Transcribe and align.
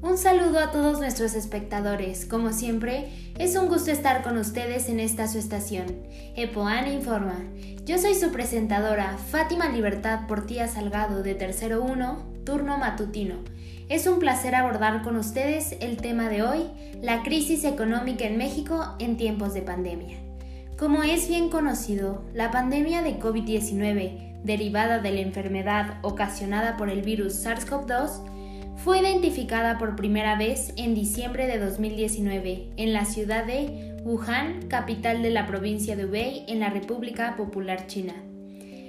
Un 0.00 0.16
saludo 0.16 0.60
a 0.60 0.70
todos 0.70 1.00
nuestros 1.00 1.34
espectadores. 1.34 2.24
Como 2.24 2.52
siempre, 2.52 3.32
es 3.36 3.56
un 3.56 3.66
gusto 3.66 3.90
estar 3.90 4.22
con 4.22 4.36
ustedes 4.38 4.88
en 4.88 5.00
esta 5.00 5.26
su 5.26 5.38
estación. 5.38 5.86
Epoan 6.36 6.86
Informa. 6.86 7.42
Yo 7.84 7.98
soy 7.98 8.14
su 8.14 8.30
presentadora, 8.30 9.18
Fátima 9.18 9.68
Libertad 9.68 10.28
Portilla 10.28 10.68
Salgado 10.68 11.24
de 11.24 11.34
Tercero 11.34 11.82
1, 11.82 12.44
turno 12.44 12.78
matutino. 12.78 13.34
Es 13.88 14.06
un 14.06 14.20
placer 14.20 14.54
abordar 14.54 15.02
con 15.02 15.16
ustedes 15.16 15.74
el 15.80 15.96
tema 15.96 16.28
de 16.28 16.44
hoy, 16.44 16.70
la 17.02 17.24
crisis 17.24 17.64
económica 17.64 18.24
en 18.24 18.38
México 18.38 18.94
en 19.00 19.16
tiempos 19.16 19.52
de 19.52 19.62
pandemia. 19.62 20.18
Como 20.78 21.02
es 21.02 21.28
bien 21.28 21.50
conocido, 21.50 22.22
la 22.34 22.52
pandemia 22.52 23.02
de 23.02 23.18
COVID-19, 23.18 24.42
derivada 24.44 25.00
de 25.00 25.10
la 25.10 25.20
enfermedad 25.20 25.98
ocasionada 26.02 26.76
por 26.76 26.88
el 26.88 27.02
virus 27.02 27.44
SARS-CoV-2, 27.44 28.38
fue 28.84 29.00
identificada 29.00 29.76
por 29.76 29.96
primera 29.96 30.36
vez 30.36 30.72
en 30.76 30.94
diciembre 30.94 31.46
de 31.46 31.58
2019 31.58 32.68
en 32.76 32.92
la 32.92 33.04
ciudad 33.04 33.44
de 33.44 33.96
Wuhan, 34.04 34.68
capital 34.68 35.22
de 35.22 35.30
la 35.30 35.46
provincia 35.46 35.96
de 35.96 36.06
Hubei 36.06 36.44
en 36.46 36.60
la 36.60 36.70
República 36.70 37.36
Popular 37.36 37.86
China. 37.88 38.14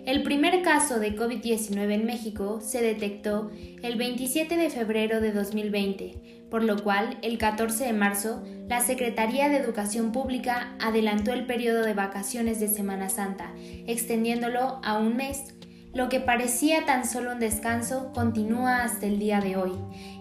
El 0.06 0.24
primer 0.24 0.62
caso 0.62 1.00
de 1.00 1.16
COVID-19 1.16 1.92
en 1.92 2.06
México 2.06 2.62
se 2.62 2.82
detectó 2.82 3.52
el 3.82 3.98
27 3.98 4.58
de 4.58 4.70
febrero 4.70 5.22
de 5.22 5.32
2020, 5.32 6.48
por 6.50 6.64
lo 6.64 6.82
cual 6.84 7.18
el 7.22 7.38
14 7.38 7.86
de 7.86 7.94
marzo 7.94 8.44
la 8.68 8.82
Secretaría 8.82 9.50
de 9.50 9.58
Educación 9.58 10.12
Pública 10.12 10.76
adelantó 10.80 11.34
el 11.34 11.46
periodo 11.46 11.84
de 11.84 11.94
vacaciones 11.94 12.60
de 12.60 12.68
Semana 12.68 13.10
Santa, 13.10 13.54
extendiéndolo 13.88 14.80
a 14.84 14.98
un 15.00 15.16
mes 15.18 15.56
lo 15.94 16.10
que 16.10 16.20
parecía 16.20 16.86
tan 16.86 17.06
solo 17.06 17.34
un 17.34 17.40
descanso 17.40 18.12
continúa 18.14 18.84
hasta 18.84 19.06
el 19.06 19.20
día 19.20 19.42
de 19.42 19.58
hoy 19.58 19.74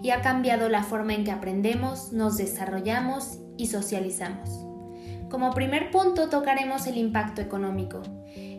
y 0.03 0.11
ha 0.11 0.23
cambiado 0.23 0.69
la 0.69 0.83
forma 0.83 1.15
en 1.15 1.25
que 1.25 1.31
aprendemos, 1.31 2.13
nos 2.13 2.37
desarrollamos 2.37 3.39
y 3.57 3.67
socializamos. 3.67 4.68
Como 5.31 5.53
primer 5.53 5.91
punto 5.91 6.31
tocaremos 6.31 6.87
el 6.87 6.97
impacto 6.97 7.43
económico. 7.43 8.03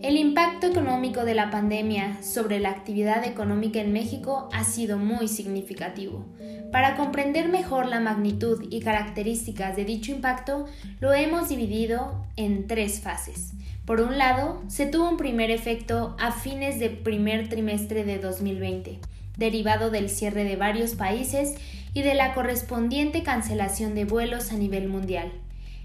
El 0.04 0.18
impacto 0.18 0.68
económico 0.68 1.26
de 1.26 1.34
la 1.34 1.50
pandemia 1.50 2.22
sobre 2.22 2.60
la 2.60 2.70
actividad 2.70 3.26
económica 3.26 3.80
en 3.80 3.92
México 3.92 4.50
ha 4.54 4.64
sido 4.64 5.00
muy 5.00 5.28
significativo. 5.28 6.28
Para 6.72 6.96
comprender 6.96 7.50
mejor 7.50 7.88
la 7.88 8.00
magnitud 8.00 8.68
y 8.70 8.82
características 8.82 9.76
de 9.76 9.84
dicho 9.84 10.12
impacto, 10.12 10.66
lo 11.00 11.12
hemos 11.14 11.50
dividido 11.50 12.24
en 12.36 12.68
tres 12.68 13.00
fases. 13.00 13.54
Por 13.86 14.00
un 14.00 14.20
lado, 14.20 14.62
se 14.68 14.86
tuvo 14.86 15.10
un 15.10 15.18
primer 15.18 15.50
efecto 15.50 16.16
a 16.20 16.32
fines 16.32 16.80
del 16.80 17.00
primer 17.00 17.50
trimestre 17.50 18.04
de 18.04 18.20
2020, 18.20 19.00
derivado 19.38 19.90
del 19.90 20.08
cierre 20.08 20.44
de 20.44 20.56
varios 20.56 20.94
países 20.94 21.56
y 21.96 22.04
de 22.04 22.14
la 22.14 22.36
correspondiente 22.36 23.24
cancelación 23.24 23.96
de 23.96 24.06
vuelos 24.06 24.52
a 24.52 24.56
nivel 24.58 24.88
mundial. 24.88 25.32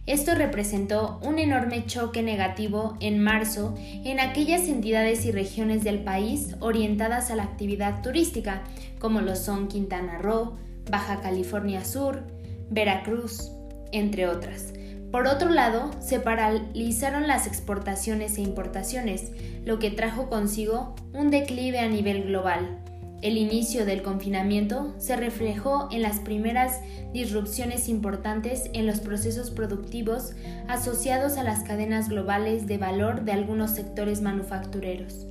Esto 0.07 0.35
representó 0.35 1.19
un 1.23 1.39
enorme 1.39 1.87
choque 1.87 2.23
negativo 2.23 2.97
en 3.01 3.23
marzo 3.23 3.75
en 3.79 4.21
aquellas 4.21 4.69
entidades 4.69 5.25
y 5.25 5.33
regiones 5.33 5.83
del 5.83 6.05
país 6.05 6.57
orientadas 6.61 7.31
a 7.31 7.37
la 7.37 7.45
actividad 7.45 8.03
turística, 8.03 8.63
como 8.99 9.23
lo 9.23 9.35
son 9.35 9.69
Quintana 9.69 10.19
Roo, 10.19 10.57
Baja 10.91 11.21
California 11.21 11.85
Sur, 11.85 12.23
Veracruz, 12.71 13.51
entre 13.93 14.27
otras 14.27 14.75
por 15.15 15.29
otro 15.29 15.49
lado, 15.49 15.93
se 16.01 16.19
paralizaron 16.19 17.29
las 17.29 17.47
exportaciones 17.47 18.37
e 18.37 18.41
importaciones, 18.41 19.31
lo 19.65 19.79
que 19.79 19.93
trajo 19.93 20.29
consigo 20.29 20.97
un 21.13 21.31
declive 21.31 21.79
a 21.79 21.89
nivel 21.89 22.25
global. 22.25 22.81
El 23.23 23.39
inicio 23.39 23.87
del 23.87 24.03
confinamiento 24.03 24.95
se 24.99 25.17
reflejó 25.17 25.89
en 25.91 26.03
las 26.03 26.21
primeras 26.21 26.81
disrupciones 27.13 27.89
importantes 27.89 28.71
en 28.75 28.87
los 28.87 29.01
procesos 29.01 29.51
productivos 29.51 30.33
asociados 30.69 31.39
a 31.39 31.43
las 31.43 31.63
cadenas 31.63 32.09
globales 32.09 32.67
de 32.67 32.77
valor 32.77 33.25
de 33.25 33.33
algunos 33.33 33.71
sectores 33.71 34.21
manufactureros. 34.21 35.27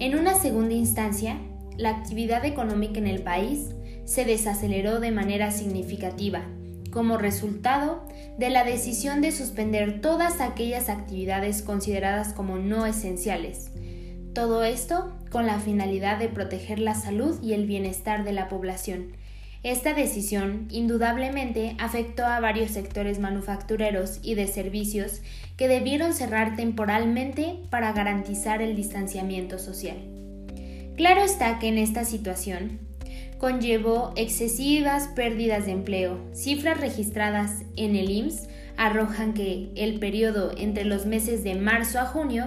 En 0.00 0.18
una 0.18 0.34
segunda 0.34 0.74
instancia, 0.74 1.38
la 1.76 1.90
actividad 1.90 2.44
económica 2.44 2.98
en 2.98 3.06
el 3.06 3.22
país 3.22 3.74
se 4.04 4.24
desaceleró 4.24 5.00
de 5.00 5.10
manera 5.10 5.50
significativa, 5.50 6.42
como 6.90 7.18
resultado 7.18 8.04
de 8.38 8.48
la 8.48 8.64
decisión 8.64 9.20
de 9.20 9.32
suspender 9.32 10.00
todas 10.00 10.40
aquellas 10.40 10.88
actividades 10.88 11.62
consideradas 11.62 12.32
como 12.32 12.56
no 12.56 12.86
esenciales. 12.86 13.70
Todo 14.34 14.62
esto 14.62 15.12
con 15.30 15.46
la 15.46 15.58
finalidad 15.58 16.18
de 16.18 16.28
proteger 16.28 16.78
la 16.78 16.94
salud 16.94 17.42
y 17.42 17.52
el 17.54 17.66
bienestar 17.66 18.24
de 18.24 18.32
la 18.32 18.48
población. 18.48 19.16
Esta 19.64 19.92
decisión 19.92 20.68
indudablemente 20.70 21.74
afectó 21.80 22.24
a 22.24 22.38
varios 22.38 22.70
sectores 22.70 23.18
manufactureros 23.18 24.20
y 24.22 24.36
de 24.36 24.46
servicios 24.46 25.20
que 25.56 25.66
debieron 25.66 26.14
cerrar 26.14 26.54
temporalmente 26.54 27.58
para 27.68 27.92
garantizar 27.92 28.62
el 28.62 28.76
distanciamiento 28.76 29.58
social. 29.58 29.96
Claro 30.96 31.22
está 31.22 31.58
que 31.58 31.68
en 31.68 31.78
esta 31.78 32.04
situación 32.04 32.78
conllevó 33.38 34.12
excesivas 34.16 35.08
pérdidas 35.08 35.66
de 35.66 35.72
empleo. 35.72 36.20
Cifras 36.32 36.80
registradas 36.80 37.62
en 37.76 37.96
el 37.96 38.10
IMSS 38.10 38.48
arrojan 38.76 39.34
que 39.34 39.70
el 39.74 39.98
periodo 39.98 40.52
entre 40.56 40.84
los 40.84 41.06
meses 41.06 41.42
de 41.42 41.56
marzo 41.56 41.98
a 41.98 42.06
junio 42.06 42.46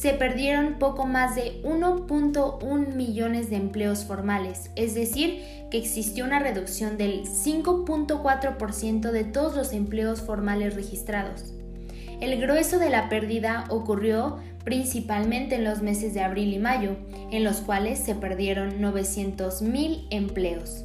se 0.00 0.12
perdieron 0.12 0.74
poco 0.80 1.06
más 1.06 1.36
de 1.36 1.62
1.1 1.62 2.94
millones 2.94 3.48
de 3.48 3.56
empleos 3.56 4.04
formales, 4.04 4.70
es 4.74 4.94
decir, 4.94 5.44
que 5.70 5.78
existió 5.78 6.24
una 6.24 6.40
reducción 6.40 6.98
del 6.98 7.22
5.4% 7.22 9.12
de 9.12 9.24
todos 9.24 9.54
los 9.54 9.72
empleos 9.72 10.20
formales 10.20 10.74
registrados. 10.74 11.54
El 12.20 12.40
grueso 12.40 12.78
de 12.78 12.90
la 12.90 13.08
pérdida 13.08 13.66
ocurrió 13.70 14.38
principalmente 14.64 15.54
en 15.54 15.64
los 15.64 15.80
meses 15.80 16.12
de 16.12 16.22
abril 16.22 16.52
y 16.52 16.58
mayo, 16.58 16.96
en 17.30 17.44
los 17.44 17.58
cuales 17.58 18.00
se 18.00 18.16
perdieron 18.16 18.80
900.000 18.80 20.08
empleos. 20.10 20.84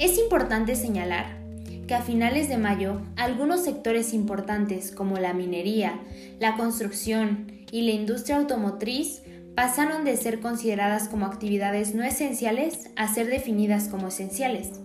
Es 0.00 0.18
importante 0.18 0.74
señalar 0.74 1.38
que 1.86 1.94
a 1.94 2.02
finales 2.02 2.48
de 2.48 2.58
mayo 2.58 3.00
algunos 3.14 3.62
sectores 3.62 4.12
importantes 4.12 4.90
como 4.90 5.18
la 5.18 5.32
minería, 5.34 6.00
la 6.40 6.56
construcción 6.56 7.55
y 7.70 7.82
la 7.82 7.92
industria 7.92 8.36
automotriz 8.36 9.22
pasaron 9.54 10.04
de 10.04 10.16
ser 10.16 10.40
consideradas 10.40 11.08
como 11.08 11.26
actividades 11.26 11.94
no 11.94 12.04
esenciales 12.04 12.90
a 12.96 13.12
ser 13.12 13.26
definidas 13.26 13.88
como 13.88 14.08
esenciales. 14.08 14.80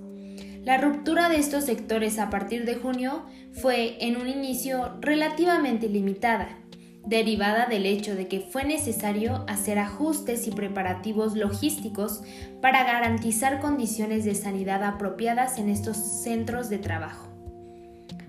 La 0.64 0.78
ruptura 0.78 1.28
de 1.28 1.38
estos 1.38 1.66
sectores 1.66 2.20
a 2.20 2.30
partir 2.30 2.66
de 2.66 2.76
junio 2.76 3.26
fue 3.52 3.98
en 4.06 4.16
un 4.16 4.30
inicio 4.30 4.94
relativamente 5.02 5.90
limitada, 5.90 6.58
derivada 7.06 7.66
del 7.66 7.86
hecho 7.86 8.16
de 8.16 8.28
que 8.28 8.42
fue 8.42 8.64
necesario 8.64 9.44
hacer 9.48 9.80
ajustes 9.80 10.48
y 10.48 10.52
preparativos 10.52 11.36
logísticos 11.36 12.22
para 12.62 12.84
garantizar 12.84 13.60
condiciones 13.60 14.24
de 14.24 14.36
sanidad 14.36 14.84
apropiadas 14.84 15.58
en 15.58 15.68
estos 15.70 15.98
centros 15.98 16.70
de 16.70 16.78
trabajo. 16.78 17.28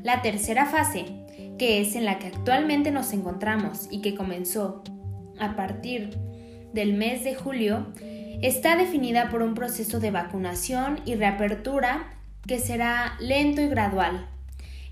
La 0.03 0.23
tercera 0.23 0.67
fase, 0.67 1.22
que 1.62 1.81
es 1.81 1.94
en 1.94 2.05
la 2.05 2.19
que 2.19 2.26
actualmente 2.26 2.91
nos 2.91 3.12
encontramos 3.12 3.87
y 3.88 4.00
que 4.00 4.17
comenzó 4.17 4.82
a 5.38 5.55
partir 5.55 6.11
del 6.73 6.94
mes 6.94 7.23
de 7.23 7.37
julio, 7.37 7.87
está 8.43 8.75
definida 8.75 9.31
por 9.31 9.43
un 9.43 9.55
proceso 9.55 10.00
de 10.00 10.11
vacunación 10.11 10.99
y 11.05 11.14
reapertura 11.14 12.19
que 12.49 12.59
será 12.59 13.17
lento 13.20 13.61
y 13.61 13.69
gradual, 13.69 14.26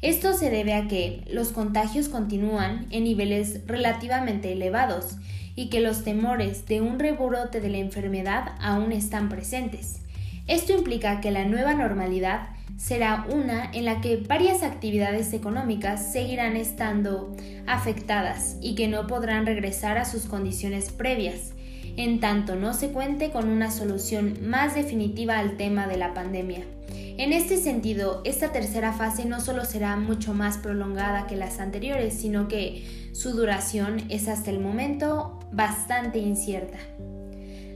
esto 0.00 0.32
se 0.32 0.49
debe 0.49 0.75
a 0.75 0.87
que 0.87 1.25
los 1.28 1.49
contagios 1.49 2.08
continúan 2.08 2.87
en 2.93 3.02
niveles 3.02 3.67
relativamente 3.67 4.52
elevados 4.52 5.17
y 5.56 5.70
que 5.70 5.81
los 5.81 6.05
temores 6.05 6.67
de 6.67 6.82
un 6.82 7.00
rebrote 7.00 7.61
de 7.61 7.69
la 7.69 7.78
enfermedad 7.78 8.52
aún 8.61 8.93
están 8.93 9.28
presentes. 9.28 10.02
Esto 10.50 10.73
implica 10.73 11.20
que 11.20 11.31
la 11.31 11.44
nueva 11.44 11.75
normalidad 11.75 12.49
será 12.76 13.25
una 13.32 13.70
en 13.73 13.85
la 13.85 14.00
que 14.00 14.17
varias 14.17 14.64
actividades 14.64 15.32
económicas 15.32 16.12
seguirán 16.12 16.56
estando 16.56 17.37
afectadas 17.69 18.56
y 18.61 18.75
que 18.75 18.88
no 18.88 19.06
podrán 19.06 19.47
regresar 19.47 19.97
a 19.97 20.05
sus 20.05 20.25
condiciones 20.25 20.91
previas, 20.91 21.52
en 21.97 22.19
tanto 22.19 22.56
no 22.56 22.75
se 22.75 22.88
cuente 22.88 23.31
con 23.31 23.49
una 23.49 23.70
solución 23.70 24.38
más 24.43 24.75
definitiva 24.75 25.38
al 25.38 25.56
tema 25.56 25.87
de 25.87 25.99
la 25.99 26.14
pandemia. 26.14 26.64
En 26.88 27.32
este 27.32 27.56
sentido, 27.56 28.20
esta 28.25 28.50
tercera 28.50 28.93
fase 28.93 29.26
no 29.26 29.41
solo 29.41 29.64
será 29.64 29.94
mucho 29.94 30.35
más 30.35 30.58
prolongada 30.58 31.29
que 31.29 31.37
las 31.37 31.61
anteriores, 31.61 32.14
sino 32.14 32.49
que 32.49 33.11
su 33.12 33.37
duración 33.37 34.03
es 34.08 34.26
hasta 34.26 34.50
el 34.50 34.58
momento 34.58 35.38
bastante 35.53 36.19
incierta. 36.19 36.79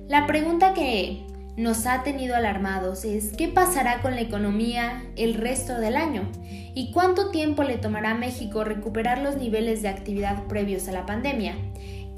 La 0.08 0.26
pregunta 0.26 0.74
que 0.74 1.24
nos 1.56 1.86
ha 1.86 2.02
tenido 2.02 2.34
alarmados 2.34 3.04
es 3.04 3.32
¿qué 3.36 3.48
pasará 3.48 4.02
con 4.02 4.14
la 4.14 4.20
economía 4.20 5.04
el 5.16 5.34
resto 5.34 5.78
del 5.78 5.96
año? 5.96 6.28
¿Y 6.74 6.90
cuánto 6.92 7.30
tiempo 7.30 7.62
le 7.62 7.78
tomará 7.78 8.10
a 8.10 8.18
México 8.18 8.64
recuperar 8.64 9.18
los 9.18 9.36
niveles 9.36 9.82
de 9.82 9.88
actividad 9.88 10.44
previos 10.48 10.88
a 10.88 10.92
la 10.92 11.06
pandemia? 11.06 11.54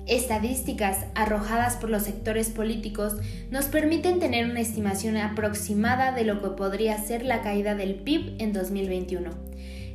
Estadísticas 0.07 1.07
arrojadas 1.15 1.77
por 1.77 1.91
los 1.91 2.05
sectores 2.05 2.51
políticos 2.51 3.17
nos 3.51 3.67
permiten 3.67 4.21
tener 4.21 4.49
una 4.49 4.61
estimación 4.61 5.17
aproximada 5.17 6.13
de 6.13 6.25
lo 6.25 6.41
que 6.41 6.51
podría 6.51 6.97
ser 6.97 7.25
la 7.25 7.43
caída 7.43 7.75
del 7.75 7.97
PIB 7.97 8.37
en 8.39 8.53
2021. 8.53 9.31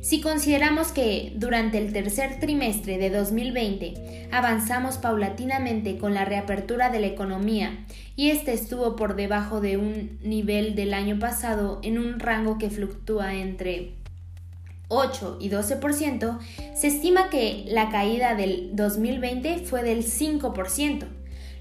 Si 0.02 0.20
consideramos 0.20 0.90
que 0.90 1.32
durante 1.36 1.78
el 1.78 1.92
tercer 1.92 2.40
trimestre 2.40 2.98
de 2.98 3.08
2020 3.08 4.28
avanzamos 4.32 4.98
paulatinamente 4.98 5.96
con 5.96 6.12
la 6.12 6.24
reapertura 6.24 6.90
de 6.90 6.98
la 6.98 7.06
economía 7.06 7.86
y 8.16 8.30
este 8.30 8.52
estuvo 8.52 8.96
por 8.96 9.14
debajo 9.14 9.60
de 9.60 9.76
un 9.76 10.18
nivel 10.20 10.74
del 10.74 10.92
año 10.92 11.20
pasado 11.20 11.78
en 11.84 11.98
un 11.98 12.18
rango 12.18 12.58
que 12.58 12.68
fluctúa 12.68 13.34
entre 13.34 13.94
8 14.88 15.38
y 15.40 15.50
12%, 15.50 16.38
se 16.74 16.88
estima 16.88 17.30
que 17.30 17.64
la 17.68 17.88
caída 17.90 18.34
del 18.34 18.74
2020 18.74 19.58
fue 19.60 19.84
del 19.84 20.04
5%. 20.04 21.06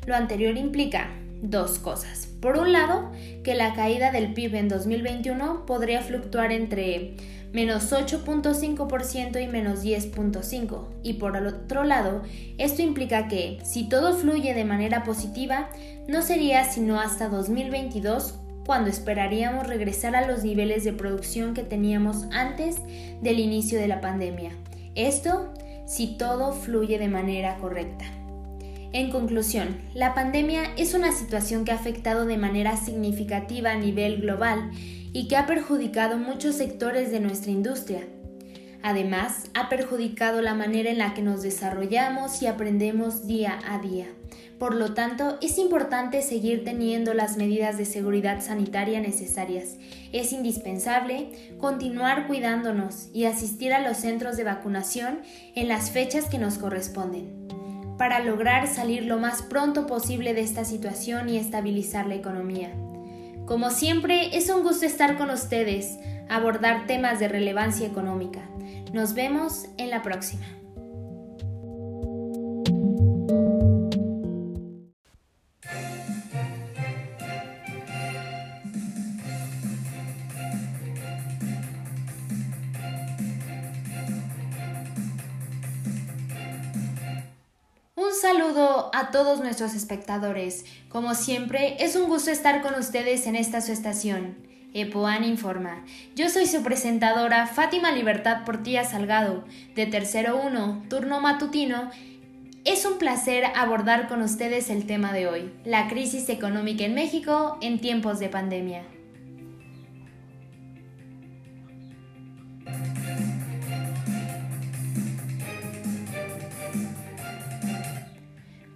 Lo 0.07 0.15
anterior 0.15 0.57
implica 0.57 1.11
dos 1.43 1.79
cosas. 1.79 2.27
Por 2.41 2.57
un 2.57 2.71
lado, 2.71 3.11
que 3.43 3.55
la 3.55 3.73
caída 3.73 4.11
del 4.11 4.33
PIB 4.33 4.55
en 4.55 4.67
2021 4.67 5.65
podría 5.65 6.01
fluctuar 6.01 6.51
entre 6.51 7.15
menos 7.51 7.91
8.5% 7.91 9.41
y 9.41 9.47
menos 9.47 9.83
10.5%. 9.83 10.85
Y 11.03 11.13
por 11.13 11.35
otro 11.35 11.83
lado, 11.83 12.23
esto 12.57 12.81
implica 12.81 13.27
que, 13.27 13.59
si 13.63 13.87
todo 13.89 14.15
fluye 14.15 14.53
de 14.53 14.65
manera 14.65 15.03
positiva, 15.03 15.69
no 16.07 16.21
sería 16.21 16.63
sino 16.65 16.99
hasta 16.99 17.29
2022 17.29 18.35
cuando 18.65 18.89
esperaríamos 18.89 19.67
regresar 19.67 20.15
a 20.15 20.27
los 20.27 20.43
niveles 20.43 20.83
de 20.83 20.93
producción 20.93 21.53
que 21.53 21.63
teníamos 21.63 22.25
antes 22.31 22.77
del 23.21 23.39
inicio 23.39 23.79
de 23.79 23.87
la 23.87 24.01
pandemia. 24.01 24.51
Esto 24.95 25.53
si 25.85 26.15
todo 26.17 26.53
fluye 26.53 26.97
de 26.99 27.09
manera 27.09 27.57
correcta. 27.57 28.05
En 28.93 29.09
conclusión, 29.09 29.77
la 29.93 30.13
pandemia 30.13 30.63
es 30.77 30.93
una 30.93 31.13
situación 31.13 31.63
que 31.63 31.71
ha 31.71 31.75
afectado 31.75 32.25
de 32.25 32.37
manera 32.37 32.75
significativa 32.75 33.71
a 33.71 33.77
nivel 33.77 34.21
global 34.21 34.71
y 35.13 35.27
que 35.27 35.37
ha 35.37 35.45
perjudicado 35.45 36.17
muchos 36.17 36.55
sectores 36.55 37.11
de 37.11 37.19
nuestra 37.19 37.51
industria. 37.51 38.07
Además, 38.83 39.49
ha 39.53 39.69
perjudicado 39.69 40.41
la 40.41 40.55
manera 40.55 40.89
en 40.89 40.97
la 40.97 41.13
que 41.13 41.21
nos 41.21 41.43
desarrollamos 41.43 42.41
y 42.41 42.47
aprendemos 42.47 43.27
día 43.27 43.59
a 43.67 43.79
día. 43.79 44.07
Por 44.57 44.75
lo 44.75 44.93
tanto, 44.93 45.37
es 45.41 45.57
importante 45.57 46.21
seguir 46.21 46.63
teniendo 46.63 47.13
las 47.13 47.35
medidas 47.35 47.77
de 47.77 47.85
seguridad 47.85 48.41
sanitaria 48.41 48.99
necesarias. 48.99 49.77
Es 50.13 50.33
indispensable 50.33 51.31
continuar 51.59 52.27
cuidándonos 52.27 53.09
y 53.13 53.25
asistir 53.25 53.73
a 53.73 53.81
los 53.81 53.97
centros 53.97 54.37
de 54.37 54.43
vacunación 54.43 55.19
en 55.55 55.67
las 55.67 55.91
fechas 55.91 56.25
que 56.25 56.37
nos 56.37 56.57
corresponden 56.57 57.41
para 57.97 58.19
lograr 58.19 58.67
salir 58.67 59.05
lo 59.05 59.19
más 59.19 59.43
pronto 59.43 59.85
posible 59.85 60.33
de 60.33 60.41
esta 60.41 60.65
situación 60.65 61.29
y 61.29 61.37
estabilizar 61.37 62.07
la 62.07 62.15
economía. 62.15 62.71
Como 63.51 63.69
siempre, 63.69 64.37
es 64.37 64.49
un 64.49 64.63
gusto 64.63 64.85
estar 64.85 65.17
con 65.17 65.29
ustedes, 65.29 65.99
abordar 66.29 66.87
temas 66.87 67.19
de 67.19 67.27
relevancia 67.27 67.85
económica. 67.85 68.39
Nos 68.93 69.13
vemos 69.13 69.65
en 69.77 69.89
la 69.89 70.01
próxima. 70.03 70.45
Todos 89.21 89.39
nuestros 89.39 89.75
espectadores. 89.75 90.65
Como 90.89 91.13
siempre, 91.13 91.75
es 91.79 91.95
un 91.95 92.09
gusto 92.09 92.31
estar 92.31 92.63
con 92.63 92.73
ustedes 92.73 93.27
en 93.27 93.35
esta 93.35 93.61
su 93.61 93.71
estación. 93.71 94.35
EPOAN 94.73 95.23
Informa. 95.25 95.85
Yo 96.15 96.27
soy 96.27 96.47
su 96.47 96.63
presentadora 96.63 97.45
Fátima 97.45 97.91
Libertad 97.91 98.45
Portilla 98.45 98.83
Salgado, 98.83 99.43
de 99.75 99.85
Tercero 99.85 100.41
1, 100.43 100.85
turno 100.89 101.21
matutino. 101.21 101.91
Es 102.65 102.83
un 102.83 102.97
placer 102.97 103.43
abordar 103.55 104.07
con 104.07 104.23
ustedes 104.23 104.71
el 104.71 104.87
tema 104.87 105.13
de 105.13 105.27
hoy, 105.27 105.53
la 105.65 105.87
crisis 105.87 106.27
económica 106.29 106.83
en 106.83 106.95
México 106.95 107.59
en 107.61 107.79
tiempos 107.79 108.17
de 108.17 108.29
pandemia. 108.29 108.81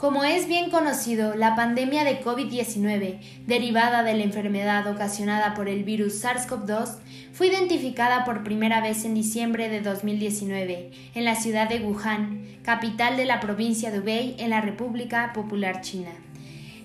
Como 0.05 0.23
es 0.23 0.47
bien 0.47 0.69
conocido, 0.69 1.33
la 1.33 1.55
pandemia 1.55 2.03
de 2.03 2.21
COVID-19, 2.21 3.17
derivada 3.47 4.03
de 4.03 4.13
la 4.13 4.23
enfermedad 4.23 4.85
ocasionada 4.85 5.55
por 5.55 5.67
el 5.67 5.83
virus 5.83 6.23
SARS-CoV-2, 6.23 6.97
fue 7.33 7.47
identificada 7.47 8.23
por 8.23 8.43
primera 8.43 8.81
vez 8.81 9.03
en 9.03 9.15
diciembre 9.15 9.67
de 9.67 9.81
2019 9.81 10.91
en 11.15 11.25
la 11.25 11.33
ciudad 11.33 11.67
de 11.67 11.79
Wuhan, 11.79 12.45
capital 12.61 13.17
de 13.17 13.25
la 13.25 13.39
provincia 13.39 13.89
de 13.89 13.97
Hubei 13.97 14.35
en 14.37 14.51
la 14.51 14.61
República 14.61 15.33
Popular 15.33 15.81
China. 15.81 16.11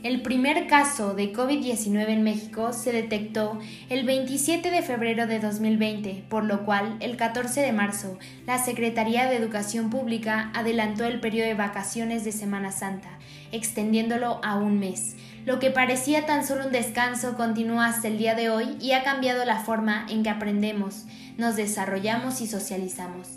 El 0.03 0.23
primer 0.23 0.67
caso 0.67 1.13
de 1.13 1.31
COVID-19 1.31 2.09
en 2.09 2.23
México 2.23 2.73
se 2.73 2.91
detectó 2.91 3.59
el 3.91 4.07
27 4.07 4.71
de 4.71 4.81
febrero 4.81 5.27
de 5.27 5.41
2020, 5.41 6.25
por 6.31 6.45
lo 6.45 6.65
cual 6.65 6.97
el 7.01 7.19
14 7.19 7.61
de 7.61 7.73
marzo 7.73 8.19
la 8.47 8.57
Secretaría 8.57 9.27
de 9.27 9.37
Educación 9.37 9.91
Pública 9.91 10.53
adelantó 10.55 11.05
el 11.05 11.21
periodo 11.21 11.49
de 11.49 11.55
vacaciones 11.55 12.25
de 12.25 12.33
Semana 12.33 12.73
Santa, 12.73 13.11
extendiéndolo 13.53 14.41
a 14.43 14.57
un 14.57 14.81
mes. 14.81 15.17
Lo 15.45 15.59
que 15.59 15.71
parecía 15.71 16.25
tan 16.25 16.47
solo 16.47 16.65
un 16.65 16.73
descanso 16.73 17.37
continúa 17.37 17.89
hasta 17.89 18.09
el 18.09 18.17
día 18.17 18.35
de 18.35 18.49
hoy 18.49 18.79
y 18.81 18.93
ha 18.93 19.03
cambiado 19.03 19.45
la 19.45 19.59
forma 19.59 20.07
en 20.09 20.23
que 20.23 20.31
aprendemos, 20.31 21.05
nos 21.37 21.57
desarrollamos 21.57 22.41
y 22.41 22.47
socializamos. 22.47 23.29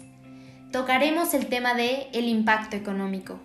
Tocaremos 0.72 1.34
el 1.34 1.48
tema 1.48 1.74
de 1.74 2.08
el 2.14 2.30
impacto 2.30 2.78
económico. 2.78 3.42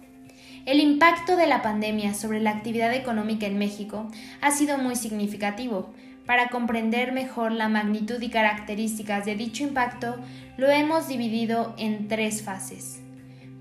El 0.66 0.80
impacto 0.80 1.36
de 1.36 1.46
la 1.46 1.62
pandemia 1.62 2.14
sobre 2.14 2.40
la 2.40 2.50
actividad 2.50 2.94
económica 2.94 3.46
en 3.46 3.58
México 3.58 4.10
ha 4.40 4.50
sido 4.50 4.78
muy 4.78 4.96
significativo. 4.96 5.94
Para 6.26 6.48
comprender 6.48 7.12
mejor 7.12 7.52
la 7.52 7.68
magnitud 7.68 8.20
y 8.20 8.28
características 8.28 9.24
de 9.24 9.34
dicho 9.34 9.62
impacto, 9.62 10.16
lo 10.58 10.68
hemos 10.68 11.08
dividido 11.08 11.74
en 11.78 12.08
tres 12.08 12.42
fases. 12.42 13.00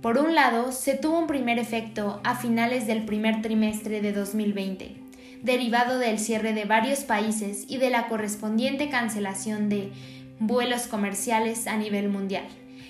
Por 0.02 0.18
un 0.18 0.36
lado, 0.36 0.72
se 0.72 0.96
tuvo 0.96 1.18
un 1.18 1.28
primer 1.28 1.60
efecto 1.60 2.20
a 2.24 2.36
finales 2.36 2.86
del 2.86 3.06
primer 3.06 3.42
trimestre 3.42 4.02
de 4.02 4.14
2020, 4.14 4.96
derivado 5.42 5.98
del 5.98 6.20
cierre 6.20 6.54
de 6.54 6.66
varios 6.66 7.00
países 7.00 7.66
y 7.68 7.78
de 7.78 7.90
la 7.90 8.08
correspondiente 8.08 8.90
cancelación 8.90 9.70
de 9.70 9.92
vuelos 10.40 10.88
comerciales 10.88 11.68
a 11.68 11.78
nivel 11.78 12.10
mundial. 12.10 12.46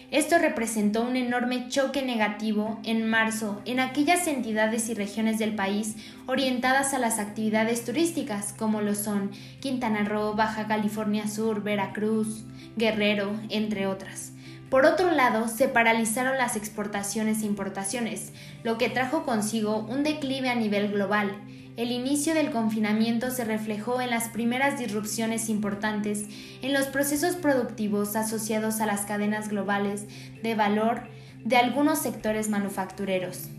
Esto 0.09 0.37
representó 0.37 1.03
un 1.03 1.17
enorme 1.17 1.67
choque 1.67 2.01
negativo 2.01 2.79
en 2.85 3.09
marzo 3.09 3.61
en 3.65 3.81
aquellas 3.81 4.25
entidades 4.27 4.87
y 4.87 4.93
regiones 4.93 5.37
del 5.37 5.53
país 5.53 5.97
orientadas 6.27 6.93
a 6.93 6.99
las 6.99 7.19
actividades 7.19 7.83
turísticas, 7.83 8.53
como 8.53 8.79
lo 8.79 8.95
son 8.95 9.31
Quintana 9.59 10.05
Roo, 10.05 10.33
Baja 10.33 10.65
California 10.65 11.27
Sur, 11.27 11.61
Veracruz, 11.61 12.45
Guerrero, 12.77 13.37
entre 13.49 13.85
otras. 13.85 14.31
Por 14.69 14.85
otro 14.85 15.11
lado, 15.11 15.49
se 15.49 15.67
paralizaron 15.67 16.37
las 16.37 16.55
exportaciones 16.55 17.41
e 17.41 17.45
importaciones, 17.45 18.31
lo 18.63 18.77
que 18.77 18.89
trajo 18.89 19.25
consigo 19.25 19.85
un 19.89 20.03
declive 20.03 20.47
a 20.47 20.55
nivel 20.55 20.89
global, 20.89 21.35
el 21.77 21.91
inicio 21.91 22.33
del 22.33 22.49
confinamiento 22.49 23.29
se 23.29 23.45
reflejó 23.45 24.01
en 24.01 24.09
las 24.09 24.29
primeras 24.29 24.79
disrupciones 24.79 25.47
importantes 25.47 26.25
en 26.63 26.73
los 26.73 26.87
procesos 26.87 27.35
productivos 27.35 28.15
asociados 28.15 28.81
a 28.81 28.87
las 28.87 29.01
cadenas 29.01 29.47
globales 29.47 30.05
de 30.41 30.55
valor 30.55 31.03
de 31.45 31.55
algunos 31.55 31.99
sectores 31.99 32.49
manufactureros. 32.49 33.49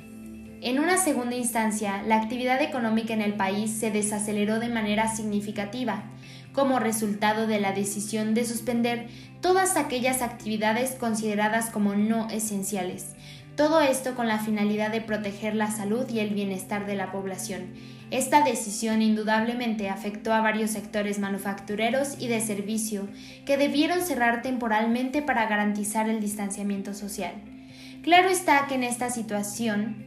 En 0.60 0.80
una 0.80 0.96
segunda 0.96 1.36
instancia, 1.36 2.02
la 2.02 2.20
actividad 2.20 2.60
económica 2.60 3.14
en 3.14 3.22
el 3.22 3.34
país 3.34 3.70
se 3.70 3.92
desaceleró 3.92 4.58
de 4.58 4.68
manera 4.68 5.14
significativa, 5.14 6.02
como 6.52 6.80
resultado 6.80 7.46
de 7.46 7.60
la 7.60 7.70
decisión 7.70 8.34
de 8.34 8.44
suspender 8.44 9.06
todas 9.40 9.76
aquellas 9.76 10.22
actividades 10.22 10.96
consideradas 10.96 11.70
como 11.70 11.94
no 11.94 12.28
esenciales. 12.30 13.14
Todo 13.58 13.82
esto 13.82 14.14
con 14.14 14.26
la 14.26 14.38
finalidad 14.38 14.90
de 14.90 15.02
proteger 15.02 15.54
la 15.54 15.70
salud 15.70 16.08
y 16.08 16.20
el 16.20 16.30
bienestar 16.30 16.86
de 16.86 16.94
la 16.94 17.12
población 17.12 17.74
esta 18.10 18.42
decisión 18.42 19.02
indudablemente 19.02 19.90
afectó 19.90 20.32
a 20.32 20.40
varios 20.40 20.70
sectores 20.70 21.18
manufactureros 21.18 22.16
y 22.18 22.28
de 22.28 22.40
servicio 22.40 23.06
que 23.44 23.58
debieron 23.58 24.00
cerrar 24.00 24.40
temporalmente 24.40 25.20
para 25.20 25.46
garantizar 25.46 26.08
el 26.08 26.20
distanciamiento 26.20 26.94
social. 26.94 27.34
Claro 28.02 28.30
está 28.30 28.66
que 28.66 28.76
en 28.76 28.84
esta 28.84 29.10
situación 29.10 30.06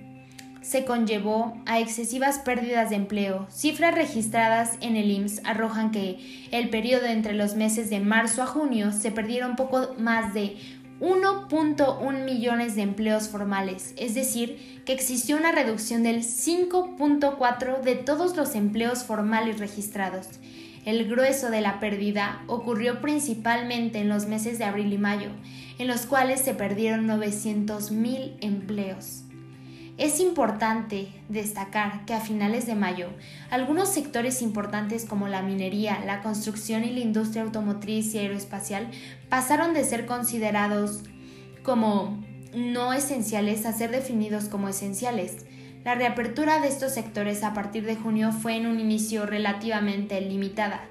se 0.61 0.85
conllevó 0.85 1.61
a 1.67 1.79
excesivas 1.79 2.39
pérdidas 2.39 2.89
de 2.89 2.95
empleo. 2.95 3.47
Cifras 3.51 3.93
registradas 3.93 4.77
en 4.81 4.95
el 4.95 5.11
IMSS 5.11 5.41
arrojan 5.43 5.91
que 5.91 6.47
el 6.51 6.69
periodo 6.69 7.05
entre 7.05 7.33
los 7.33 7.55
meses 7.55 7.89
de 7.91 7.99
marzo 7.99 8.41
a 8.41 8.47
junio 8.47 8.91
se 8.91 9.11
perdieron 9.11 9.55
poco 9.55 9.95
más 9.99 10.33
de 10.33 10.57
1.1 11.01 12.23
millones 12.25 12.75
de 12.75 12.83
empleos 12.83 13.27
formales, 13.27 13.95
es 13.97 14.13
decir, 14.13 14.81
que 14.85 14.93
existió 14.93 15.35
una 15.35 15.51
reducción 15.51 16.03
del 16.03 16.23
5.4 16.23 17.81
de 17.81 17.95
todos 17.95 18.37
los 18.37 18.53
empleos 18.53 19.03
formales 19.03 19.59
registrados. 19.59 20.27
El 20.85 21.09
grueso 21.09 21.49
de 21.49 21.61
la 21.61 21.79
pérdida 21.79 22.43
ocurrió 22.45 23.01
principalmente 23.01 23.99
en 23.99 24.09
los 24.09 24.27
meses 24.27 24.59
de 24.59 24.65
abril 24.65 24.93
y 24.93 24.99
mayo, 24.99 25.29
en 25.79 25.87
los 25.87 26.05
cuales 26.05 26.41
se 26.41 26.53
perdieron 26.53 27.07
900.000 27.07 28.37
empleos. 28.41 29.23
Es 30.01 30.19
importante 30.19 31.09
destacar 31.29 32.05
que 32.05 32.15
a 32.15 32.21
finales 32.21 32.65
de 32.65 32.73
mayo, 32.73 33.09
algunos 33.51 33.89
sectores 33.89 34.41
importantes 34.41 35.05
como 35.05 35.27
la 35.27 35.43
minería, 35.43 36.03
la 36.03 36.23
construcción 36.23 36.83
y 36.83 36.89
la 36.89 37.01
industria 37.01 37.43
automotriz 37.43 38.15
y 38.15 38.17
aeroespacial 38.17 38.89
pasaron 39.29 39.75
de 39.75 39.83
ser 39.83 40.07
considerados 40.07 41.03
como 41.61 42.19
no 42.55 42.93
esenciales 42.93 43.67
a 43.67 43.73
ser 43.73 43.91
definidos 43.91 44.45
como 44.45 44.69
esenciales. 44.69 45.45
La 45.83 45.95
reapertura 45.95 46.61
de 46.61 46.67
estos 46.67 46.93
sectores 46.93 47.43
a 47.43 47.55
partir 47.55 47.85
de 47.85 47.95
junio 47.95 48.31
fue 48.31 48.55
en 48.55 48.67
un 48.67 48.79
inicio 48.79 49.25
relativamente 49.25 50.21
limitada, 50.21 50.81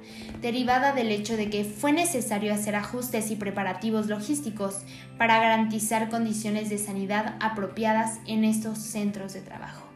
derivada 0.40 0.92
del 0.92 1.12
hecho 1.12 1.36
de 1.36 1.48
que 1.48 1.62
fue 1.62 1.92
necesario 1.92 2.52
hacer 2.52 2.74
ajustes 2.74 3.30
y 3.30 3.36
preparativos 3.36 4.08
logísticos 4.08 4.78
para 5.16 5.38
garantizar 5.38 6.08
condiciones 6.08 6.70
de 6.70 6.78
sanidad 6.78 7.36
apropiadas 7.38 8.18
en 8.26 8.42
estos 8.42 8.78
centros 8.78 9.32
de 9.32 9.42
trabajo. 9.42 9.86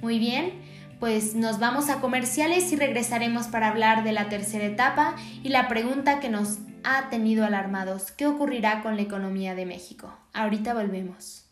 Muy 0.00 0.18
bien, 0.18 0.54
pues 0.98 1.36
nos 1.36 1.60
vamos 1.60 1.88
a 1.88 2.00
comerciales 2.00 2.72
y 2.72 2.76
regresaremos 2.76 3.46
para 3.46 3.68
hablar 3.68 4.02
de 4.02 4.10
la 4.10 4.28
tercera 4.28 4.64
etapa 4.64 5.14
y 5.44 5.50
la 5.50 5.68
pregunta 5.68 6.18
que 6.18 6.30
nos 6.30 6.58
ha 6.82 7.10
tenido 7.10 7.44
alarmados, 7.44 8.10
¿qué 8.10 8.26
ocurrirá 8.26 8.82
con 8.82 8.96
la 8.96 9.02
economía 9.02 9.54
de 9.54 9.66
México? 9.66 10.12
Ahorita 10.32 10.74
volvemos. 10.74 11.46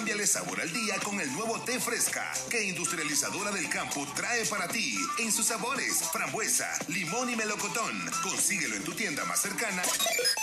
Cámbiale 0.00 0.26
sabor 0.26 0.58
al 0.62 0.72
día 0.72 0.94
con 1.04 1.20
el 1.20 1.30
nuevo 1.34 1.60
té 1.60 1.78
fresca 1.78 2.32
que 2.48 2.64
Industrializadora 2.64 3.50
del 3.50 3.68
Campo 3.68 4.06
trae 4.16 4.46
para 4.46 4.66
ti 4.66 4.96
en 5.18 5.30
sus 5.30 5.44
sabores 5.44 6.04
frambuesa, 6.10 6.66
limón 6.88 7.28
y 7.28 7.36
melocotón. 7.36 8.10
Consíguelo 8.22 8.76
en 8.76 8.82
tu 8.82 8.92
tienda 8.92 9.26
más 9.26 9.42
cercana. 9.42 9.82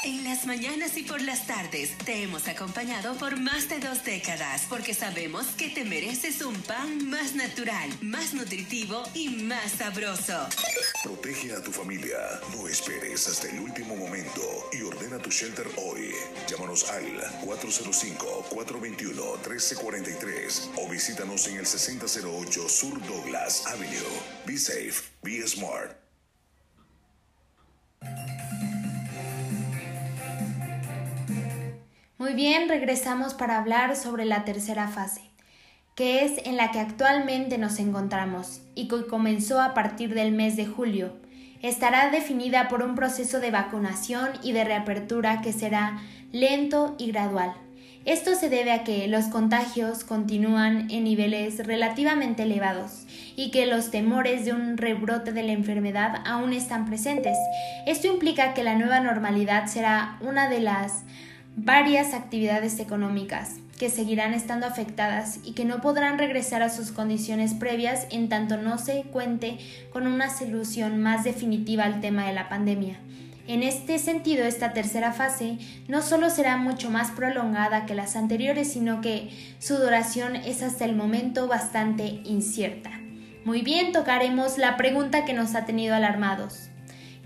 En 0.04 0.24
las 0.24 0.46
mañanas 0.46 0.96
y 0.96 1.02
por 1.02 1.22
las 1.22 1.48
tardes 1.48 1.98
te 2.06 2.22
hemos 2.22 2.48
acompañado 2.48 3.16
por 3.16 3.40
más 3.40 3.68
de 3.68 3.80
dos 3.80 4.04
décadas 4.04 4.68
porque 4.70 4.94
sabemos 4.94 5.48
que 5.58 5.70
te 5.70 5.84
mereces 5.84 6.44
un 6.44 6.62
pan 6.62 7.10
más 7.10 7.34
natural, 7.34 7.90
más 8.02 8.36
nutritivo 8.36 9.10
y 9.16 9.30
más 9.30 9.72
sabroso. 9.72 10.50
Protege 11.08 11.54
a 11.54 11.62
tu 11.62 11.72
familia. 11.72 12.18
No 12.54 12.68
esperes 12.68 13.30
hasta 13.30 13.48
el 13.48 13.62
último 13.62 13.96
momento 13.96 14.42
y 14.74 14.82
ordena 14.82 15.18
tu 15.20 15.30
shelter 15.32 15.66
hoy. 15.78 16.12
Llámanos 16.50 16.92
al 16.92 17.06
405 17.46 18.48
421 18.50 19.24
1343 19.38 20.72
o 20.76 20.90
visítanos 20.90 21.48
en 21.48 21.60
el 21.60 21.66
6008 21.66 22.68
Sur 22.68 23.02
Douglas 23.08 23.66
Avenue. 23.68 24.20
Be 24.46 24.58
safe, 24.58 25.10
be 25.24 25.48
smart. 25.48 25.96
Muy 32.18 32.34
bien, 32.34 32.68
regresamos 32.68 33.34
para 33.34 33.58
hablar 33.60 33.96
sobre 33.96 34.26
la 34.26 34.44
tercera 34.44 34.90
fase, 34.90 35.27
que 35.98 36.24
es 36.24 36.34
en 36.46 36.58
la 36.58 36.70
que 36.70 36.80
actualmente 36.80 37.58
nos 37.58 37.80
encontramos 37.80 38.62
y 38.75 38.88
que 38.88 39.08
comenzó 39.08 39.60
a 39.60 39.74
partir 39.74 40.13
del 40.13 40.32
mes 40.32 40.56
de 40.56 40.68
julio. 40.68 41.12
Estará 41.63 42.12
definida 42.12 42.68
por 42.68 42.84
un 42.84 42.94
proceso 42.94 43.39
de 43.39 43.50
vacunación 43.50 44.30
y 44.44 44.51
de 44.51 44.63
reapertura 44.63 45.42
que 45.42 45.51
será 45.51 46.00
lento 46.32 46.96
y 47.00 47.12
gradual. 47.12 47.51
Esto 48.06 48.36
se 48.36 48.48
debe 48.48 48.74
a 48.74 48.84
que 48.84 49.08
los 49.08 49.25
contagios 49.25 50.04
continúan 50.04 50.89
en 50.92 51.04
niveles 51.04 51.66
relativamente 51.66 52.44
elevados 52.44 53.08
y 53.36 53.50
que 53.50 53.66
los 53.66 53.89
temores 53.89 54.46
de 54.46 54.54
un 54.54 54.77
rebrote 54.77 55.34
de 55.34 55.42
la 55.42 55.54
enfermedad 55.54 56.22
aún 56.27 56.54
están 56.54 56.86
presentes. 56.86 57.38
Esto 57.88 58.06
implica 58.06 58.54
que 58.54 58.63
la 58.63 58.75
nueva 58.75 59.00
normalidad 59.00 59.66
será 59.66 60.20
una 60.22 60.48
de 60.48 60.60
las 60.60 61.01
varias 61.56 62.13
actividades 62.13 62.80
económicas 62.80 63.62
que 63.78 63.90
seguirán 63.90 64.34
estando 64.34 64.66
afectadas 64.66 65.40
y 65.44 65.54
que 65.54 65.66
no 65.66 65.82
podrán 65.82 66.18
regresar 66.18 66.64
a 66.64 66.70
sus 66.70 66.92
condiciones 66.92 67.54
previas 67.54 68.08
en 68.10 68.28
tanto 68.28 68.58
no 68.58 68.78
se 68.78 69.04
cuente 69.04 69.60
con 69.94 70.08
una 70.08 70.36
solución 70.36 71.00
más 71.00 71.24
definitiva 71.24 71.84
al 71.84 72.02
tema 72.02 72.26
de 72.28 72.34
la 72.34 72.50
pandemia. 72.50 73.00
En 73.48 73.64
este 73.64 73.98
sentido, 73.98 74.44
esta 74.44 74.74
tercera 74.74 75.14
fase 75.14 75.58
no 75.88 76.02
solo 76.02 76.30
será 76.30 76.58
mucho 76.58 76.90
más 76.90 77.12
prolongada 77.12 77.86
que 77.86 77.96
las 77.96 78.18
anteriores, 78.18 78.74
sino 78.74 79.00
que 79.00 79.30
su 79.60 79.78
duración 79.78 80.36
es 80.36 80.62
hasta 80.64 80.84
el 80.84 80.96
momento 80.96 81.48
bastante 81.48 82.22
incierta. 82.26 82.92
Muy 83.46 83.62
bien, 83.62 83.94
tocaremos 83.94 84.58
la 84.58 84.76
pregunta 84.76 85.24
que 85.24 85.34
nos 85.34 85.56
ha 85.56 85.64
tenido 85.64 85.96
alarmados. 85.96 86.70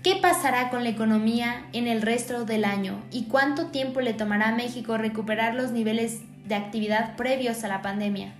¿Qué 0.04 0.16
pasará 0.16 0.70
con 0.70 0.84
la 0.84 0.90
economía 0.90 1.66
en 1.72 1.88
el 1.88 2.02
resto 2.02 2.44
del 2.44 2.64
año 2.64 3.02
y 3.10 3.24
cuánto 3.24 3.66
tiempo 3.66 4.00
le 4.00 4.14
tomará 4.14 4.50
a 4.50 4.54
México 4.54 4.98
recuperar 4.98 5.54
los 5.54 5.72
niveles 5.72 6.20
de 6.46 6.54
actividad 6.54 7.16
previos 7.16 7.64
a 7.64 7.68
la 7.68 7.82
pandemia? 7.82 8.34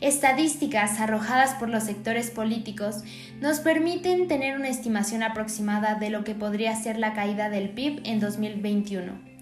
Estadísticas 0.00 1.00
arrojadas 1.00 1.54
por 1.54 1.70
los 1.70 1.84
sectores 1.84 2.30
políticos 2.30 3.02
nos 3.40 3.60
permiten 3.60 4.28
tener 4.28 4.56
una 4.56 4.68
estimación 4.68 5.22
aproximada 5.22 5.94
de 5.94 6.10
lo 6.10 6.22
que 6.22 6.34
podría 6.34 6.76
ser 6.76 6.98
la 6.98 7.14
caída 7.14 7.48
del 7.48 7.70
PIB 7.70 8.02
en 8.04 8.20
2021. 8.20 9.36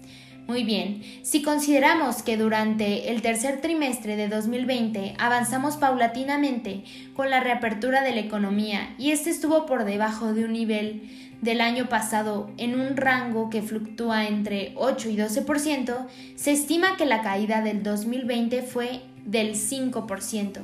Muy 0.47 0.63
bien, 0.63 1.01
si 1.23 1.41
consideramos 1.41 2.21
que 2.21 2.37
durante 2.37 3.09
el 3.11 3.23
tercer 3.23 3.61
trimestre 3.61 4.15
de 4.15 4.29
2020 4.29 5.15
avanzamos 5.17 5.75
paulatinamente 5.75 6.83
con 7.15 7.31
la 7.31 7.39
reapertura 7.39 8.03
de 8.03 8.11
la 8.11 8.21
economía 8.21 8.93
y 8.99 9.09
este 9.09 9.31
estuvo 9.31 9.65
por 9.65 9.85
debajo 9.85 10.33
de 10.33 10.45
un 10.45 10.53
nivel 10.53 11.24
del 11.41 11.61
año 11.61 11.87
pasado 11.89 12.49
en 12.57 12.79
un 12.79 12.97
rango 12.97 13.49
que 13.49 13.61
fluctúa 13.61 14.27
entre 14.27 14.73
8 14.75 15.09
y 15.09 15.17
12%, 15.17 16.07
se 16.35 16.51
estima 16.51 16.97
que 16.97 17.05
la 17.05 17.21
caída 17.21 17.61
del 17.61 17.83
2020 17.83 18.61
fue 18.63 19.01
del 19.25 19.55
5%. 19.55 20.61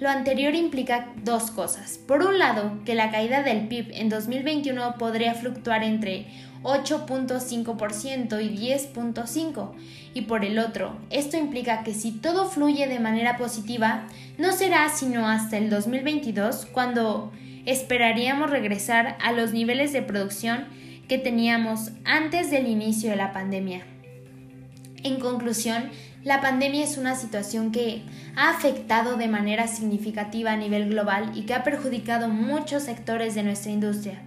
Lo 0.00 0.08
anterior 0.10 0.54
implica 0.54 1.12
dos 1.22 1.50
cosas. 1.52 1.98
Por 1.98 2.22
un 2.24 2.38
lado, 2.38 2.80
que 2.84 2.94
la 2.94 3.10
caída 3.10 3.42
del 3.42 3.68
PIB 3.68 3.92
en 3.92 4.08
2021 4.08 4.96
podría 4.98 5.34
fluctuar 5.34 5.84
entre 5.84 6.26
8.5% 6.64 8.42
y 8.42 8.56
10.5%. 8.56 9.70
Y 10.14 10.22
por 10.22 10.44
el 10.44 10.58
otro, 10.58 10.96
esto 11.10 11.36
implica 11.36 11.84
que 11.84 11.94
si 11.94 12.10
todo 12.10 12.48
fluye 12.48 12.88
de 12.88 12.98
manera 12.98 13.36
positiva, 13.36 14.06
no 14.36 14.52
será 14.52 14.88
sino 14.88 15.28
hasta 15.28 15.58
el 15.58 15.70
2022 15.70 16.66
cuando 16.66 17.30
esperaríamos 17.66 18.50
regresar 18.50 19.16
a 19.20 19.32
los 19.32 19.52
niveles 19.52 19.92
de 19.92 20.02
producción 20.02 20.66
que 21.08 21.18
teníamos 21.18 21.92
antes 22.04 22.50
del 22.50 22.66
inicio 22.66 23.10
de 23.10 23.16
la 23.16 23.32
pandemia. 23.32 23.82
En 25.02 25.20
conclusión, 25.20 25.90
la 26.22 26.40
pandemia 26.40 26.84
es 26.84 26.96
una 26.96 27.14
situación 27.14 27.70
que 27.70 28.02
ha 28.36 28.50
afectado 28.50 29.16
de 29.16 29.28
manera 29.28 29.66
significativa 29.66 30.52
a 30.52 30.56
nivel 30.56 30.88
global 30.88 31.32
y 31.34 31.42
que 31.42 31.54
ha 31.54 31.62
perjudicado 31.62 32.28
muchos 32.28 32.84
sectores 32.84 33.34
de 33.34 33.42
nuestra 33.42 33.70
industria 33.70 34.22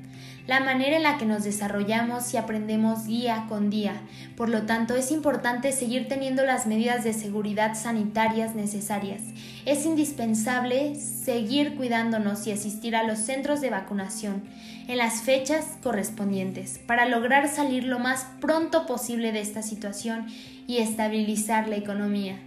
la 0.48 0.62
manera 0.62 0.96
en 0.96 1.04
la 1.04 1.18
que 1.18 1.26
nos 1.26 1.44
desarrollamos 1.44 2.34
y 2.34 2.38
aprendemos 2.38 3.06
día 3.06 3.46
con 3.50 3.70
día. 3.70 4.02
Por 4.38 4.48
lo 4.48 4.64
tanto, 4.64 4.96
es 4.96 5.12
importante 5.12 5.74
seguir 5.74 6.08
teniendo 6.08 6.46
las 6.46 6.66
medidas 6.66 7.04
de 7.04 7.14
seguridad 7.14 7.76
sanitarias 7.76 8.56
necesarias. 8.56 9.22
Es 9.66 9.86
indispensable 9.86 10.96
seguir 10.96 11.76
cuidándonos 11.76 12.48
y 12.48 12.54
asistir 12.54 12.96
a 12.96 13.04
los 13.04 13.20
centros 13.20 13.60
de 13.60 13.70
vacunación 13.70 14.44
en 14.88 14.98
las 14.98 15.22
fechas 15.22 15.66
correspondientes 15.84 16.80
para 16.80 17.06
lograr 17.06 17.50
salir 17.50 17.84
lo 17.84 18.00
más 18.00 18.26
pronto 18.40 18.86
posible 18.86 19.34
de 19.34 19.42
esta 19.42 19.62
situación 19.62 20.28
y 20.66 20.78
estabilizar 20.78 21.68
la 21.68 21.76
economía. 21.76 22.40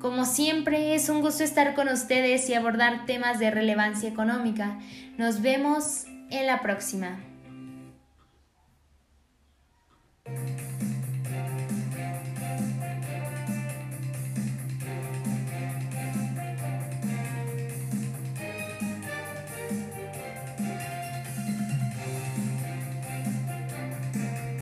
Como 0.00 0.26
siempre, 0.26 0.94
es 0.94 1.08
un 1.08 1.20
gusto 1.20 1.44
estar 1.44 1.74
con 1.74 1.88
ustedes 1.88 2.50
y 2.50 2.54
abordar 2.54 3.06
temas 3.06 3.38
de 3.38 3.50
relevancia 3.50 4.08
económica. 4.08 4.78
Nos 5.16 5.40
vemos 5.40 6.04
en 6.30 6.46
la 6.46 6.60
próxima. 6.60 7.16